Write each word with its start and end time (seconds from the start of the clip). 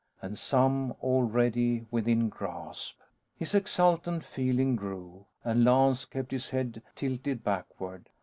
And 0.19 0.39
some 0.39 0.93
already 0.93 1.85
within 1.91 2.29
grasp! 2.29 3.01
His 3.35 3.53
exultant 3.53 4.23
feeling 4.23 4.75
grew, 4.75 5.27
and 5.43 5.63
Lance 5.63 6.05
kept 6.05 6.31
his 6.31 6.49
head 6.49 6.81
tilted 6.95 7.43
backward. 7.43 8.09